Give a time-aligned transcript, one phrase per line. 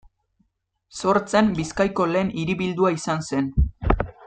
[1.01, 3.55] Sortzen Bizkaiko lehen hiribildua izan zen.